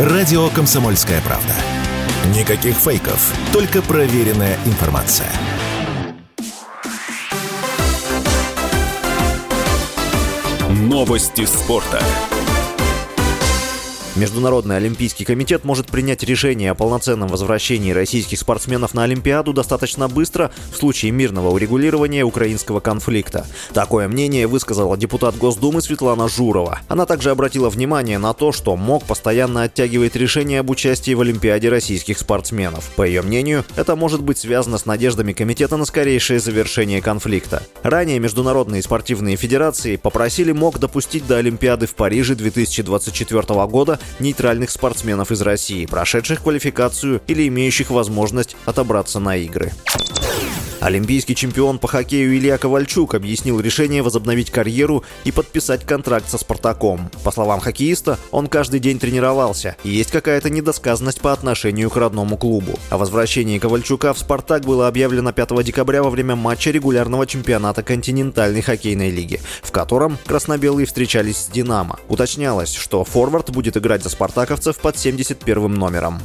Радио 0.00 0.48
«Комсомольская 0.48 1.20
правда». 1.20 1.52
Никаких 2.34 2.74
фейков, 2.74 3.34
только 3.52 3.82
проверенная 3.82 4.56
информация. 4.64 5.30
Новости 10.70 11.44
спорта. 11.44 12.02
Международный 14.16 14.76
олимпийский 14.76 15.24
комитет 15.24 15.64
может 15.64 15.86
принять 15.86 16.24
решение 16.24 16.72
о 16.72 16.74
полноценном 16.74 17.28
возвращении 17.28 17.92
российских 17.92 18.40
спортсменов 18.40 18.92
на 18.92 19.04
Олимпиаду 19.04 19.52
достаточно 19.52 20.08
быстро 20.08 20.50
в 20.72 20.76
случае 20.76 21.12
мирного 21.12 21.50
урегулирования 21.50 22.24
украинского 22.24 22.80
конфликта. 22.80 23.46
Такое 23.72 24.08
мнение 24.08 24.48
высказала 24.48 24.96
депутат 24.96 25.36
Госдумы 25.36 25.80
Светлана 25.80 26.28
Журова. 26.28 26.80
Она 26.88 27.06
также 27.06 27.30
обратила 27.30 27.70
внимание 27.70 28.18
на 28.18 28.32
то, 28.34 28.50
что 28.50 28.76
МОК 28.76 29.04
постоянно 29.04 29.62
оттягивает 29.62 30.16
решение 30.16 30.58
об 30.60 30.70
участии 30.70 31.14
в 31.14 31.20
Олимпиаде 31.20 31.68
российских 31.68 32.18
спортсменов. 32.18 32.90
По 32.96 33.04
ее 33.04 33.22
мнению, 33.22 33.64
это 33.76 33.94
может 33.94 34.22
быть 34.22 34.38
связано 34.38 34.78
с 34.78 34.86
надеждами 34.86 35.32
комитета 35.32 35.76
на 35.76 35.84
скорейшее 35.84 36.40
завершение 36.40 37.00
конфликта. 37.00 37.62
Ранее 37.84 38.18
международные 38.18 38.82
спортивные 38.82 39.36
федерации 39.36 39.94
попросили 39.94 40.50
МОК 40.50 40.80
допустить 40.80 41.28
до 41.28 41.36
Олимпиады 41.36 41.86
в 41.86 41.94
Париже 41.94 42.34
2024 42.34 43.66
года 43.66 43.99
нейтральных 44.18 44.70
спортсменов 44.70 45.30
из 45.32 45.42
России, 45.42 45.86
прошедших 45.86 46.42
квалификацию 46.42 47.20
или 47.26 47.48
имеющих 47.48 47.90
возможность 47.90 48.56
отобраться 48.66 49.20
на 49.20 49.36
игры. 49.36 49.72
Олимпийский 50.80 51.34
чемпион 51.34 51.78
по 51.78 51.88
хоккею 51.88 52.34
Илья 52.34 52.56
Ковальчук 52.56 53.14
объяснил 53.14 53.60
решение 53.60 54.02
возобновить 54.02 54.50
карьеру 54.50 55.04
и 55.24 55.30
подписать 55.30 55.84
контракт 55.84 56.30
со 56.30 56.38
«Спартаком». 56.38 57.10
По 57.22 57.30
словам 57.30 57.60
хоккеиста, 57.60 58.18
он 58.30 58.46
каждый 58.46 58.80
день 58.80 58.98
тренировался, 58.98 59.76
и 59.84 59.90
есть 59.90 60.10
какая-то 60.10 60.48
недосказанность 60.48 61.20
по 61.20 61.34
отношению 61.34 61.90
к 61.90 61.96
родному 61.96 62.38
клубу. 62.38 62.78
О 62.88 62.96
возвращении 62.96 63.58
Ковальчука 63.58 64.14
в 64.14 64.18
«Спартак» 64.18 64.64
было 64.64 64.88
объявлено 64.88 65.32
5 65.32 65.62
декабря 65.62 66.02
во 66.02 66.08
время 66.08 66.34
матча 66.34 66.70
регулярного 66.70 67.26
чемпионата 67.26 67.82
континентальной 67.82 68.62
хоккейной 68.62 69.10
лиги, 69.10 69.40
в 69.62 69.72
котором 69.72 70.16
красно-белые 70.26 70.86
встречались 70.86 71.36
с 71.36 71.46
«Динамо». 71.48 71.98
Уточнялось, 72.08 72.72
что 72.72 73.04
форвард 73.04 73.50
будет 73.50 73.76
играть 73.76 74.02
за 74.02 74.08
спартаковцев 74.08 74.78
под 74.78 74.96
71 74.96 75.74
номером. 75.74 76.20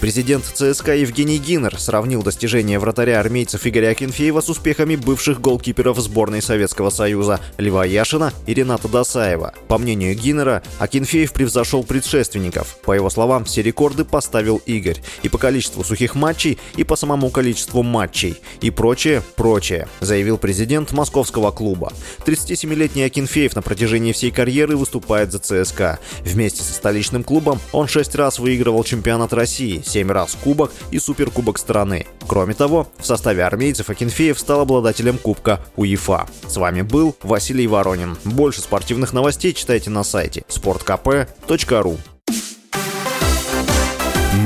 Президент 0.00 0.44
ЦСКА 0.44 0.94
Евгений 0.94 1.38
Гиннер 1.38 1.76
сравнил 1.76 2.22
достижения 2.22 2.78
вратаря 2.78 3.18
армейцев 3.18 3.66
Игоря 3.66 3.88
Акинфеева 3.88 4.40
с 4.40 4.48
успехами 4.48 4.94
бывших 4.94 5.40
голкиперов 5.40 5.98
сборной 5.98 6.40
Советского 6.40 6.90
Союза 6.90 7.40
Льва 7.58 7.84
Яшина 7.84 8.32
и 8.46 8.54
Рената 8.54 8.86
Досаева. 8.86 9.54
По 9.66 9.76
мнению 9.76 10.14
Гиннера, 10.14 10.62
Акинфеев 10.78 11.32
превзошел 11.32 11.82
предшественников. 11.82 12.76
По 12.84 12.92
его 12.92 13.10
словам, 13.10 13.44
все 13.44 13.60
рекорды 13.60 14.04
поставил 14.04 14.62
Игорь. 14.66 15.02
И 15.24 15.28
по 15.28 15.36
количеству 15.36 15.82
сухих 15.82 16.14
матчей, 16.14 16.58
и 16.76 16.84
по 16.84 16.94
самому 16.94 17.30
количеству 17.30 17.82
матчей. 17.82 18.36
И 18.60 18.70
прочее, 18.70 19.20
прочее, 19.34 19.88
заявил 19.98 20.38
президент 20.38 20.92
московского 20.92 21.50
клуба. 21.50 21.92
37-летний 22.24 23.02
Акинфеев 23.02 23.56
на 23.56 23.62
протяжении 23.62 24.12
всей 24.12 24.30
карьеры 24.30 24.76
выступает 24.76 25.32
за 25.32 25.40
ЦСКА. 25.40 25.98
Вместе 26.20 26.62
со 26.62 26.72
столичным 26.72 27.24
клубом 27.24 27.58
он 27.72 27.88
шесть 27.88 28.14
раз 28.14 28.38
выигрывал 28.38 28.84
чемпионат 28.84 29.32
России, 29.32 29.82
7 29.88 30.10
раз 30.10 30.36
кубок 30.42 30.72
и 30.90 30.98
суперкубок 30.98 31.58
страны. 31.58 32.06
Кроме 32.26 32.54
того, 32.54 32.88
в 32.98 33.06
составе 33.06 33.44
армейцев 33.44 33.90
Акинфеев 33.90 34.38
стал 34.38 34.60
обладателем 34.60 35.18
кубка 35.18 35.60
УЕФА. 35.76 36.28
С 36.46 36.56
вами 36.56 36.82
был 36.82 37.16
Василий 37.22 37.66
Воронин. 37.66 38.16
Больше 38.24 38.60
спортивных 38.60 39.12
новостей 39.12 39.52
читайте 39.52 39.90
на 39.90 40.04
сайте 40.04 40.44
sportkp.ru 40.48 41.98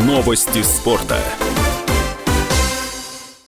Новости 0.06 0.62
спорта. 0.62 1.18